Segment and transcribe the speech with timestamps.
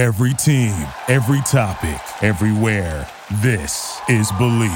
[0.00, 3.06] Every team, every topic, everywhere.
[3.42, 4.70] This is Bleav.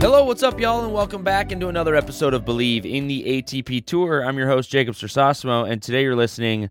[0.00, 3.86] Hello, what's up, y'all, and welcome back into another episode of Bleav in the ATP
[3.86, 4.24] Tour.
[4.24, 6.68] I'm your host, Jacob Sersosimo, and today you're listening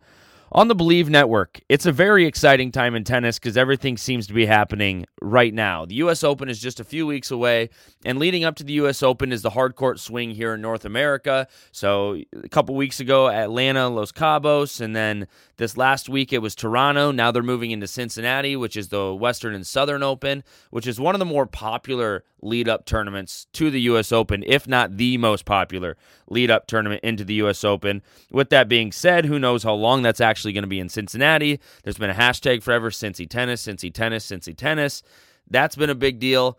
[0.51, 1.61] on the Bleav Network.
[1.69, 5.85] It's a very exciting time in tennis because everything seems to be happening right now.
[5.85, 6.23] The U.S.
[6.23, 7.69] Open is just a few weeks away,
[8.05, 9.03] and leading up to the U.S.
[9.03, 11.47] Open is the hard court swing here in North America.
[11.71, 16.55] So, a couple weeks ago, Atlanta, Los Cabos, and then this last week it was
[16.55, 17.11] Toronto.
[17.11, 21.15] Now they're moving into Cincinnati, which is the Western and Southern Open, which is one
[21.15, 24.11] of the more popular lead up tournaments to the U.S.
[24.11, 25.97] Open, if not the most popular
[26.29, 27.63] lead up tournament into the U.S.
[27.63, 28.01] Open.
[28.31, 31.59] With that being said, who knows how long that's actually going to be in Cincinnati?
[31.83, 35.03] There's been a hashtag forever, Cincy Tennis, Cincy Tennis, Cincy Tennis.
[35.49, 36.57] That's been a big deal.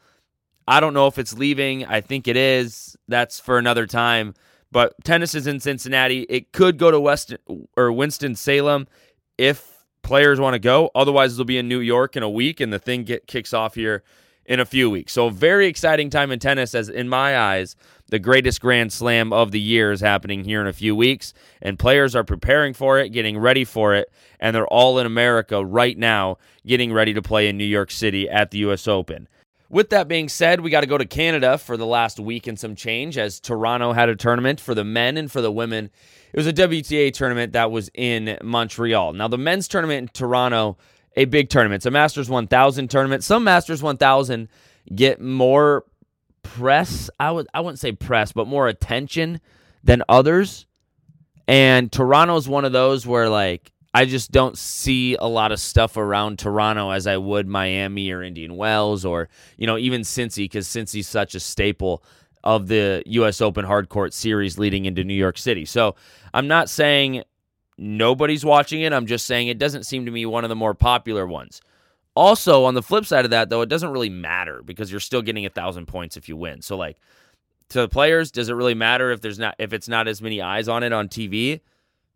[0.66, 1.84] I don't know if it's leaving.
[1.86, 2.96] I think it is.
[3.08, 4.34] That's for another time.
[4.72, 6.22] But tennis is in Cincinnati.
[6.22, 7.34] It could go to West
[7.76, 8.86] or Winston Salem
[9.36, 10.90] if players want to go.
[10.94, 13.74] Otherwise, it'll be in New York in a week, and the thing get kicks off
[13.74, 14.04] here
[14.50, 15.12] in a few weeks.
[15.12, 17.76] So, very exciting time in tennis, as in my eyes,
[18.08, 21.78] the greatest Grand Slam of the year is happening here in a few weeks, and
[21.78, 25.96] players are preparing for it, getting ready for it, and they're all in America right
[25.96, 28.88] now, getting ready to play in New York City at the U.S.
[28.88, 29.28] Open.
[29.68, 32.58] With that being said, we got to go to Canada for the last week and
[32.58, 35.90] some change as Toronto had a tournament for the men and for the women.
[36.32, 39.12] It was a WTA tournament that was in Montreal.
[39.12, 40.76] Now, the men's tournament in Toronto,
[41.16, 41.84] a big tournament.
[41.86, 43.24] A Masters 1000 tournament.
[43.24, 44.48] Some Masters 1000
[44.94, 45.84] get more
[46.42, 47.10] press.
[47.18, 49.40] I would I wouldn't say press, but more attention
[49.82, 50.66] than others.
[51.48, 55.96] And Toronto's one of those where like I just don't see a lot of stuff
[55.96, 60.68] around Toronto as I would Miami or Indian Wells or, you know, even Cincy, because
[60.68, 62.04] Cincy's such a staple
[62.44, 63.40] of the U.S.
[63.40, 65.64] Open hardcourt series leading into New York City.
[65.64, 65.96] So
[66.32, 67.24] I'm not saying
[67.80, 68.92] nobody's watching it.
[68.92, 71.60] I'm just saying it doesn't seem to me one of the more popular ones.
[72.14, 75.22] Also, on the flip side of that, though, it doesn't really matter because you're still
[75.22, 76.60] getting a thousand points if you win.
[76.60, 76.98] So, like,
[77.70, 80.42] to the players, does it really matter if there's not if it's not as many
[80.42, 81.60] eyes on it on TV?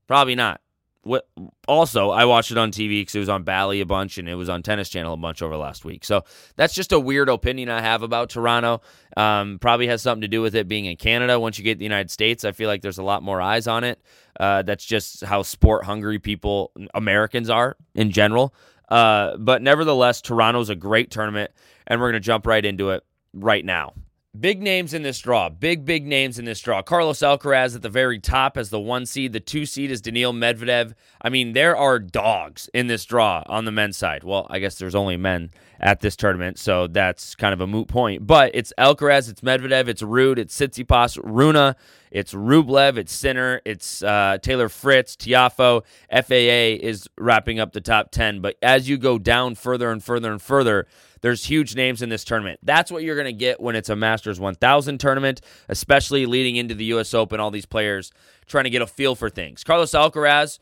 [0.06, 0.60] Probably not
[1.04, 1.28] what
[1.68, 4.34] also I watched it on TV because it was on Bally a bunch and it
[4.34, 6.04] was on Tennis Channel a bunch over last week.
[6.04, 6.24] So
[6.56, 8.80] that's just a weird opinion I have about Toronto.
[9.16, 11.38] Um, probably has something to do with it being in Canada.
[11.38, 13.66] Once you get to the United States, I feel like there's a lot more eyes
[13.66, 14.00] on it.
[14.38, 18.54] Uh, that's just how sport hungry people Americans are in general.
[18.88, 21.50] Uh, but nevertheless, Toronto's a great tournament,
[21.86, 23.94] and we're gonna jump right into it right now.
[24.38, 25.48] Big names in this draw.
[25.48, 26.82] Big, big names in this draw.
[26.82, 29.32] Carlos Alcaraz at the very top as the one seed.
[29.32, 30.94] The two seed is Daniil Medvedev.
[31.22, 34.24] I mean, there are dogs in this draw on the men's side.
[34.24, 37.86] Well, I guess there's only men at this tournament, so that's kind of a moot
[37.86, 38.26] point.
[38.26, 41.76] But it's Alcaraz, it's Medvedev, it's Ruud, it's Tsitsipas, Rune,
[42.14, 45.82] it's Rublev, it's Sinner, it's uh, Taylor Fritz, Tiafoe.
[46.12, 48.40] FAA is wrapping up the top 10.
[48.40, 50.86] But as you go down further and further and further,
[51.22, 52.60] there's huge names in this tournament.
[52.62, 56.76] That's what you're going to get when it's a Masters 1000 tournament, especially leading into
[56.76, 57.14] the U.S.
[57.14, 57.40] Open.
[57.40, 58.12] All these players
[58.46, 59.64] trying to get a feel for things.
[59.64, 60.60] Carlos Alcaraz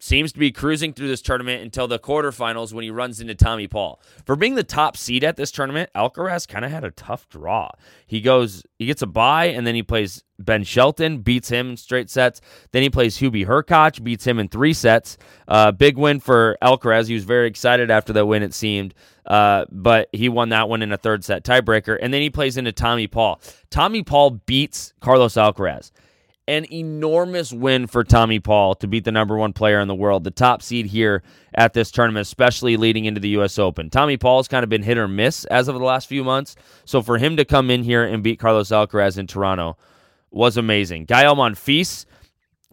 [0.00, 3.68] seems to be cruising through this tournament until the quarterfinals when he runs into Tommy
[3.68, 4.00] Paul.
[4.24, 7.70] For being the top seed at this tournament, Alcaraz kind of had a tough draw.
[8.06, 11.76] He goes, he gets a bye, and then he plays Ben Shelton, beats him in
[11.76, 12.40] straight sets.
[12.72, 15.18] Then he plays Hubie Hurkacz, beats him in three sets.
[15.46, 17.06] Uh, big win for Alcaraz.
[17.06, 18.94] He was very excited after that win, it seemed.
[19.26, 21.98] Uh, but he won that one in a third set tiebreaker.
[22.00, 23.40] And then he plays into Tommy Paul.
[23.68, 25.92] Tommy Paul beats Carlos Alcaraz
[26.50, 30.24] an enormous win for Tommy Paul to beat the number one player in the world,
[30.24, 31.22] the top seed here
[31.54, 33.56] at this tournament, especially leading into the U.S.
[33.56, 33.88] Open.
[33.88, 36.56] Tommy Paul's kind of been hit or miss as of the last few months.
[36.84, 39.76] So for him to come in here and beat Carlos Alcaraz in Toronto
[40.32, 41.04] was amazing.
[41.04, 42.04] Gael Monfils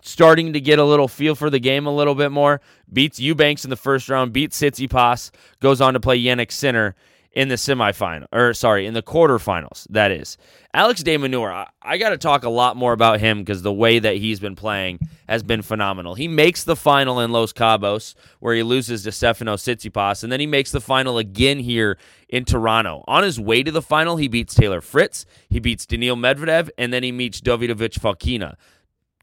[0.02, 2.62] starting to get a little feel for the game a little bit more.
[2.92, 5.30] Beats Eubanks in the first round, beats Tsitsipas,
[5.60, 6.96] goes on to play Jannik Sinner
[7.38, 9.86] in the semifinal, or sorry, in the quarterfinals.
[9.92, 10.40] That is
[10.74, 11.52] Alex de Minaur.
[11.52, 14.40] I, I got to talk a lot more about him because the way that he's
[14.40, 14.98] been playing
[15.30, 16.16] has been phenomenal.
[16.16, 20.40] He makes the final in Los Cabos where he loses to Stefano Tsitsipas, and then
[20.40, 23.04] he makes the final again here in Toronto.
[23.08, 26.92] On his way to the final, he beats Taylor Fritz, he beats Daniil Medvedev, and
[26.92, 28.56] then he meets Davidovich Fokina.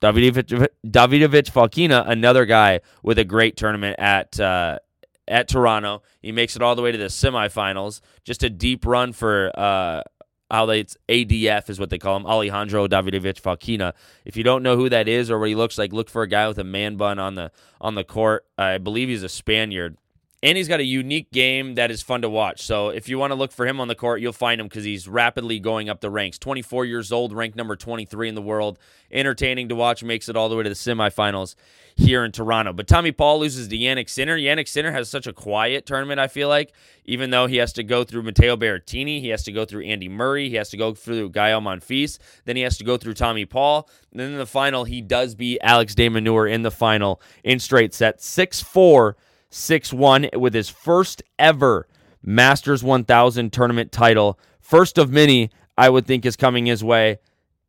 [0.01, 4.79] Davidovich, Davidovich Fokina, another guy with a great tournament at uh,
[5.27, 6.03] at Toronto.
[6.21, 8.01] He makes it all the way to the semifinals.
[8.25, 10.03] Just a deep run for uh,
[10.51, 13.93] it's ADF is what they call him, Alejandro Davidovich Fokina.
[14.25, 16.29] If you don't know who that is or what he looks like, look for a
[16.29, 17.51] guy with a man bun on the
[17.81, 18.47] on the court.
[18.57, 19.97] I believe he's a Spaniard.
[20.45, 22.61] And he's got a unique game that is fun to watch.
[22.61, 24.85] So if you want to look for him on the court, you'll find him because
[24.85, 26.39] he's rapidly going up the ranks.
[26.39, 28.79] 24 years old, ranked number 23 in the world.
[29.11, 31.55] Entertaining to watch, makes it all the way to the semifinals
[31.97, 32.75] here in Toronto.
[32.75, 34.37] But Tommy Paul loses to Jannik Sinner.
[34.37, 36.75] Jannik Sinner has such a quiet tournament, I feel like,
[37.07, 40.11] even though he has to go through Matteo Berrettini, he has to go through Andy
[40.11, 43.47] Murray, he has to go through Gael Monfils, then he has to go through Tommy
[43.47, 43.89] Paul.
[44.11, 47.61] And then in the final, he does beat Alex de Minaur in the final in
[47.61, 49.17] straight set 6 4
[49.55, 51.87] 6 1 with his first ever
[52.23, 54.39] Masters 1000 tournament title.
[54.61, 57.19] First of many, I would think, is coming his way.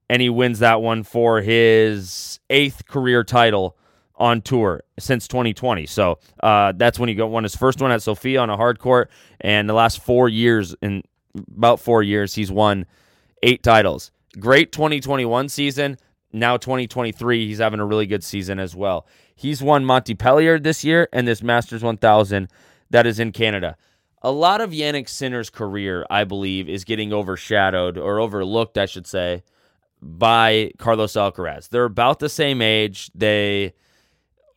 [0.09, 3.75] And he wins that one for his eighth career title
[4.15, 5.85] on tour since 2020.
[5.87, 8.79] So uh, that's when he got won his first one at Sofia on a hard
[8.79, 9.09] court.
[9.41, 11.03] And the last four years, in
[11.55, 12.85] about four years, he's won
[13.43, 14.11] eight titles.
[14.39, 15.97] Great 2021 season.
[16.35, 19.07] Now 2023, he's having a really good season as well.
[19.33, 22.49] He's won Montpellier this year and this Masters 1000
[22.89, 23.77] that is in Canada.
[24.21, 29.07] A lot of Jannik Sinner's career, I believe, is getting overshadowed or overlooked, I should
[29.07, 29.43] say,
[30.01, 31.69] by Carlos Alcaraz.
[31.69, 33.11] They're about the same age.
[33.15, 33.73] They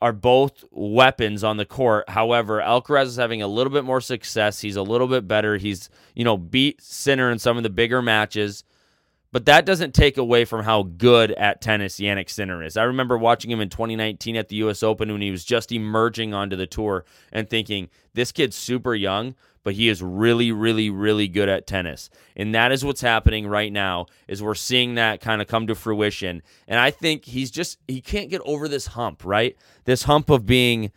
[0.03, 2.09] are both weapons on the court.
[2.11, 4.61] However, Alcaraz is having a little bit more success.
[4.61, 5.57] He's a little bit better.
[5.59, 8.65] He's, you know, beat Sinner in some of the bigger matches.
[9.31, 12.77] But that doesn't take away from how good at tennis Jannik Sinner is.
[12.77, 16.33] I remember watching him in 2019 at the US Open when he was just emerging
[16.33, 19.35] onto the tour and thinking, this kid's super young,
[19.65, 22.09] but he is really, really, really good at tennis.
[22.37, 25.75] And that is what's happening right now, is we're seeing that kind of come to
[25.75, 26.43] fruition.
[26.67, 29.57] And I think he's just he can't get over this hump, right?
[29.85, 30.91] This hump of being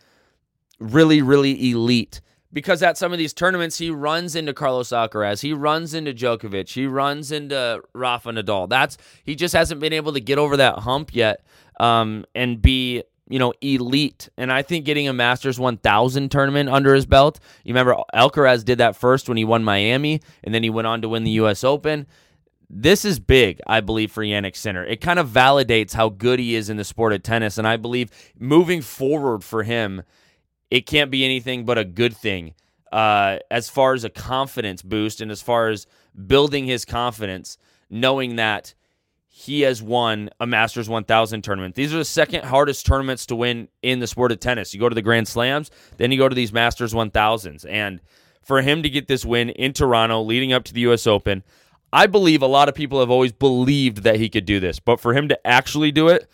[0.78, 2.22] really, really elite
[2.52, 6.72] because at some of these tournaments he runs into Carlos Alcaraz, he runs into Djokovic,
[6.72, 8.68] he runs into Rafa Nadal.
[8.68, 11.44] That's he just hasn't been able to get over that hump yet
[11.80, 14.28] um, and be you know elite.
[14.36, 17.40] And I think getting a Masters 1000 tournament under his belt.
[17.64, 21.02] You remember Alcaraz did that first when he won Miami, and then he went on
[21.02, 21.64] to win the U.S.
[21.64, 22.06] Open.
[22.74, 24.82] This is big, I believe, for Jannik Sinner.
[24.82, 27.76] It kind of validates how good he is in the sport of tennis, and I
[27.76, 30.04] believe moving forward for him
[30.72, 32.54] it can't be anything but a good thing
[32.92, 35.86] uh, as far as a confidence boost and as far as
[36.26, 37.58] building his confidence,
[37.90, 38.72] knowing that
[39.28, 41.74] he has won a Masters 1000 tournament.
[41.74, 44.72] These are the second hardest tournaments to win in the sport of tennis.
[44.72, 47.66] You go to the Grand Slams, then you go to these Masters 1000s.
[47.68, 48.00] And
[48.40, 51.42] for him to get this win in Toronto leading up to the US Open,
[51.92, 54.80] I believe a lot of people have always believed that he could do this.
[54.80, 56.26] But for him to actually do it,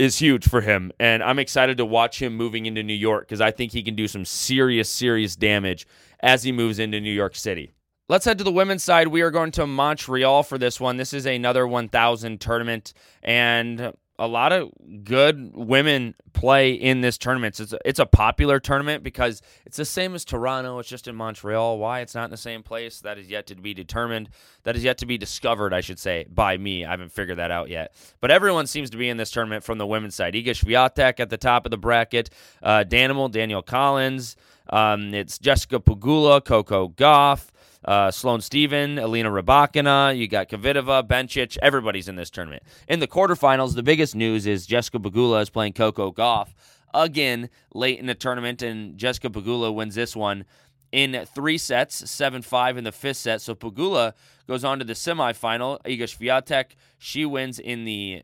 [0.00, 0.90] is huge for him.
[0.98, 3.94] And I'm excited to watch him moving into New York because I think he can
[3.94, 5.86] do some serious, serious damage
[6.20, 7.72] as he moves into New York City.
[8.08, 9.08] Let's head to the women's side.
[9.08, 10.96] We are going to Montreal for this one.
[10.96, 12.94] This is another 1,000 tournament.
[13.22, 14.70] And a lot of
[15.02, 17.58] good women play in this tournament.
[17.58, 20.78] It's a, it's a popular tournament because it's the same as Toronto.
[20.78, 21.78] It's just in Montreal.
[21.78, 24.28] Why it's not in the same place that is yet to be determined.
[24.64, 26.84] That is yet to be discovered, I should say, by me.
[26.84, 27.94] I haven't figured that out yet.
[28.20, 30.34] But everyone seems to be in this tournament from the women's side.
[30.34, 32.28] Iga Swiatek at the top of the bracket.
[32.62, 34.36] Uh, Danimal, Danielle Collins.
[34.68, 37.50] Um, it's Jessica Pegula, Coco Gauff
[37.84, 42.62] uh, Sloane Steven, Elena Rybakina, you got Kvitova, Bencic, everybody's in this tournament.
[42.88, 46.48] In the quarterfinals, the biggest news is Jessica Pegula is playing Coco Gauff
[46.92, 50.44] again late in the tournament, and Jessica Pegula wins this one
[50.92, 53.40] in three sets, 7 5 in the fifth set.
[53.40, 54.14] So Pegula
[54.48, 55.80] goes on to the semifinal.
[55.84, 58.22] Iga Swiatek, she wins in the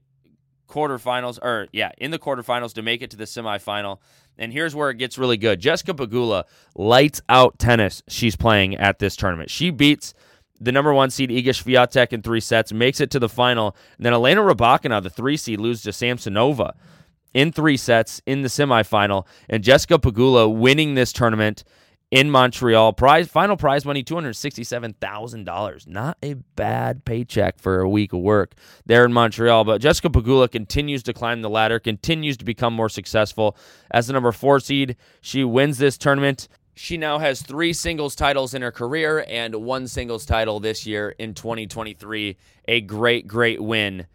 [0.68, 3.98] quarterfinals, or yeah, in the quarterfinals to make it to the semifinal.
[4.38, 5.60] And here's where it gets really good.
[5.60, 9.50] Jessica Pegula lights out tennis she's playing at this tournament.
[9.50, 10.14] She beats
[10.60, 13.76] the number one seed Iga Swiatek in three sets, makes it to the final.
[13.96, 16.72] And then Elena Rybakina, the three seed, loses to Samsonova
[17.34, 19.26] in three sets in the semifinal.
[19.48, 21.64] And Jessica Pegula winning this tournament
[22.16, 22.94] in Montreal.
[22.94, 25.86] Prize final prize money two hundred sixty seven thousand dollars.
[25.86, 28.54] Not a bad paycheck for a week of work
[28.86, 29.64] there in Montreal.
[29.64, 33.54] But Jessica Pegula continues to climb the ladder, continues to become more successful
[33.90, 34.96] as the number four seed.
[35.20, 36.48] She wins this tournament.
[36.74, 41.10] She now has three singles titles in her career and one singles title this year
[41.18, 42.38] in 2023.
[42.68, 44.06] A great, great win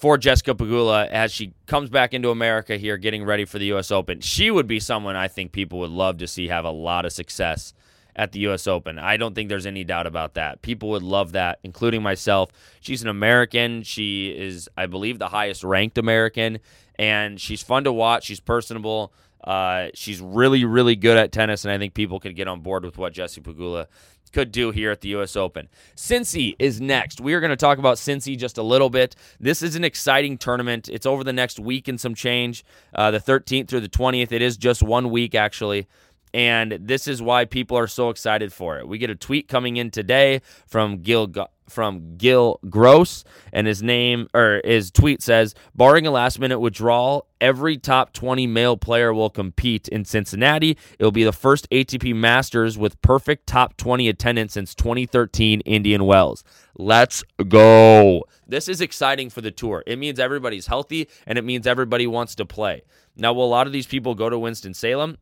[0.00, 3.90] for Jessica Pegula as she comes back into America here, getting ready for the U.S.
[3.90, 4.20] Open.
[4.20, 7.12] She would be someone I think people would love to see have a lot of
[7.12, 7.74] success
[8.16, 8.66] at the U.S.
[8.66, 8.98] Open.
[8.98, 10.62] I don't think there's any doubt about that.
[10.62, 12.50] People would love that, including myself.
[12.80, 13.82] She's an American.
[13.82, 16.60] She is, I believe, the highest ranked American,
[16.98, 18.24] and she's fun to watch.
[18.24, 19.12] She's personable.
[19.44, 22.84] Uh, she's really, really good at tennis, and I think people could get on board
[22.84, 23.86] with what Jessie Pegula
[24.32, 25.36] could do here at the U.S.
[25.36, 25.68] Open.
[25.96, 27.20] Cincy is next.
[27.20, 29.16] We are going to talk about Cincy just a little bit.
[29.38, 30.88] This is an exciting tournament.
[30.88, 34.32] It's over the next week and some change, uh, the 13th through the 20th.
[34.32, 35.86] It is just one week, actually.
[36.32, 38.86] And this is why people are so excited for it.
[38.86, 41.26] We get a tweet coming in today from Gill
[41.70, 47.26] from Gill Gross, and his name or his tweet says, barring a last minute withdrawal,
[47.40, 50.76] every top 20 male player will compete in Cincinnati.
[50.98, 56.04] It will be the first ATP Masters with perfect top 20 attendance since 2013 Indian
[56.04, 56.44] Wells.
[56.76, 58.24] Let's go.
[58.46, 59.82] This is exciting for the tour.
[59.86, 62.82] It means everybody's healthy and it means everybody wants to play.
[63.16, 65.18] Now, will a lot of these people go to Winston-Salem?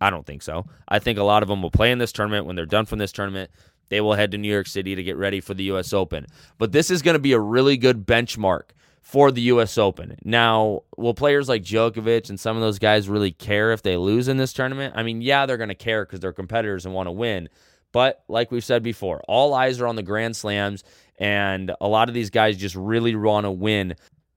[0.00, 0.66] I don't think so.
[0.88, 2.46] I think a lot of them will play in this tournament.
[2.46, 3.50] When they're done from this tournament,
[3.88, 5.92] they will head to New York City to get ready for the U.S.
[5.92, 6.26] Open.
[6.58, 8.70] But this is going to be a really good benchmark
[9.02, 9.76] for the U.S.
[9.76, 10.16] Open.
[10.24, 14.28] Now, will players like Djokovic and some of those guys really care if they lose
[14.28, 14.94] in this tournament?
[14.96, 17.48] I mean, yeah, they're going to care because they're competitors and want to win.
[17.92, 20.82] But like we've said before, all eyes are on the Grand Slams,
[21.18, 23.94] and a lot of these guys just really want to win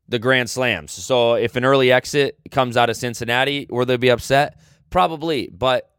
[0.07, 0.91] the Grand Slams.
[0.91, 4.59] So if an early exit comes out of Cincinnati, will they be upset?
[4.89, 5.49] Probably.
[5.51, 5.89] But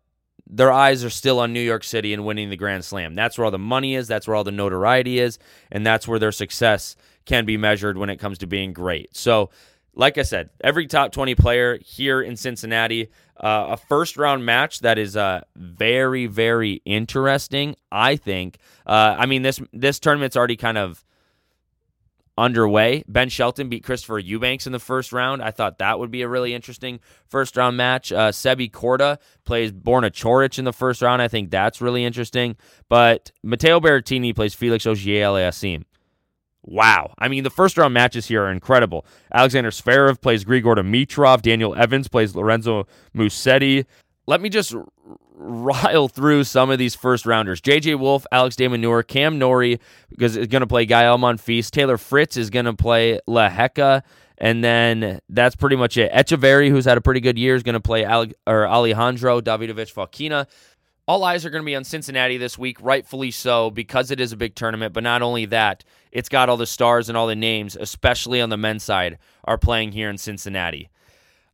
[0.50, 3.14] their eyes are still on New York City and winning the Grand Slam.
[3.14, 5.38] That's where all the money is, that's where all the notoriety is,
[5.70, 9.14] and that's where their success can be measured when it comes to being great.
[9.14, 9.50] So,
[9.94, 14.80] like I said, every top 20 player here in Cincinnati, uh, a first round match
[14.80, 18.58] that is uh, very, very interesting, I think.
[18.86, 21.04] Uh, I mean, this this tournament's already kind of
[22.38, 23.04] underway.
[23.08, 25.42] Ben Shelton beat Christopher Eubanks in the first round.
[25.42, 28.12] I thought that would be a really interesting first round match.
[28.12, 31.20] Uh, Sebi Korda plays Borna Coric in the first round.
[31.20, 32.56] I think that's really interesting.
[32.88, 35.84] But Matteo Berrettini plays Felix Auger-Aliassime.
[36.62, 37.14] Wow.
[37.18, 39.06] I mean, the first round matches here are incredible.
[39.32, 41.42] Alexander Zverev plays Grigor Dimitrov.
[41.42, 43.86] Daniel Evans plays Lorenzo Musetti.
[44.28, 44.74] Let me just
[45.32, 47.62] rile through some of these first rounders.
[47.62, 49.80] JJ Wolf, Alex de Minaur, Cam Norrie
[50.10, 51.70] because is going to play Gael Monfils.
[51.70, 54.02] Taylor Fritz is going to play Lehecka.
[54.36, 56.12] And then that's pretty much it.
[56.12, 59.94] Etcheverry, who's had a pretty good year, is going to play Ale- or Alejandro Davidovich
[59.94, 60.46] Fokina.
[61.06, 64.32] All eyes are going to be on Cincinnati this week, rightfully so, because it is
[64.32, 64.92] a big tournament.
[64.92, 68.50] But not only that, it's got all the stars and all the names, especially on
[68.50, 70.90] the men's side, are playing here in Cincinnati.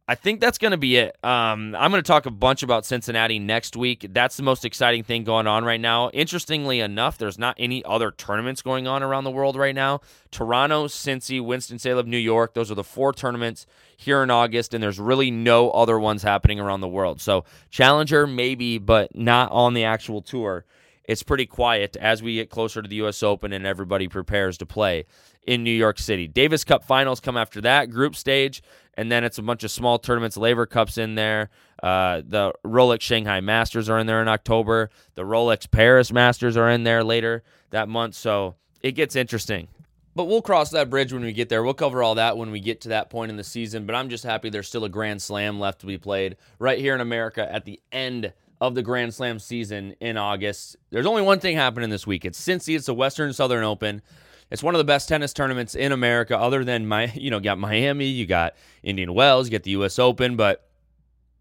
[0.06, 1.16] I think that's going to be it.
[1.24, 4.06] Um, I'm going to talk a bunch about Cincinnati next week.
[4.10, 6.10] That's the most exciting thing going on right now.
[6.10, 10.02] Interestingly enough, there's not any other tournaments going on around the world right now.
[10.30, 12.52] Toronto, Cincy, Winston-Salem, New York.
[12.52, 13.64] Those are the four tournaments
[13.96, 17.22] here in August, and there's really no other ones happening around the world.
[17.22, 20.66] So Challenger, maybe, but not on the actual tour.
[21.04, 23.22] It's pretty quiet as we get closer to the U.S.
[23.22, 25.04] Open and everybody prepares to play
[25.46, 26.26] in New York City.
[26.26, 28.62] Davis Cup finals come after that, group stage
[28.96, 30.36] and then it's a bunch of small tournaments.
[30.36, 31.50] Laver Cup's in there.
[31.82, 34.90] Uh, the Rolex Shanghai Masters are in there in October.
[35.14, 38.14] The Rolex Paris Masters are in there later that month.
[38.14, 39.68] So it gets interesting.
[40.16, 41.64] But we'll cross that bridge when we get there.
[41.64, 43.84] We'll cover all that when we get to that point in the season.
[43.84, 46.94] But I'm just happy there's still a Grand Slam left to be played right here
[46.94, 48.32] in America at the end
[48.66, 50.76] of the Grand Slam season in August.
[50.90, 52.24] There's only one thing happening this week.
[52.24, 52.76] It's Cincy.
[52.76, 54.02] It's the Western Southern Open.
[54.50, 57.58] It's one of the best tennis tournaments in America, other than my, you know, got
[57.58, 59.98] Miami, you got Indian Wells, you get the U.S.
[59.98, 60.68] Open, but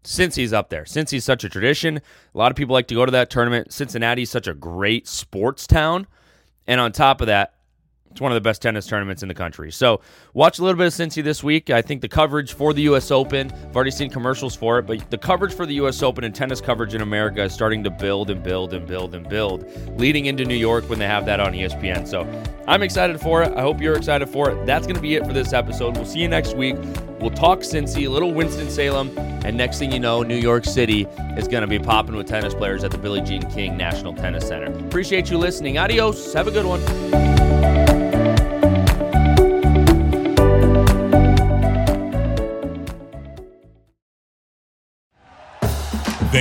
[0.04, 0.84] Cincy's up there.
[0.84, 1.96] Cincy's such a tradition.
[1.98, 3.72] A lot of people like to go to that tournament.
[3.72, 6.06] Cincinnati's such a great sports town.
[6.66, 7.53] And on top of that,
[8.14, 9.72] it's one of the best tennis tournaments in the country.
[9.72, 10.00] So
[10.34, 11.70] watch a little bit of Cincy this week.
[11.70, 13.10] I think the coverage for the U.S.
[13.10, 16.00] Open, I've already seen commercials for it, but the coverage for the U.S.
[16.00, 19.28] Open and tennis coverage in America is starting to build and build and build and
[19.28, 19.68] build,
[19.98, 22.06] leading into New York when they have that on ESPN.
[22.06, 22.20] So
[22.68, 23.52] I'm excited for it.
[23.56, 24.64] I hope you're excited for it.
[24.64, 25.96] That's going to be it for this episode.
[25.96, 26.76] We'll see you next week.
[27.18, 29.10] We'll talk Cincy, a little Winston-Salem,
[29.44, 31.02] and next thing you know, New York City
[31.36, 34.46] is going to be popping with tennis players at the Billie Jean King National Tennis
[34.46, 34.66] Center.
[34.86, 35.78] Appreciate you listening.
[35.78, 36.32] Adios.
[36.32, 38.03] Have a good one.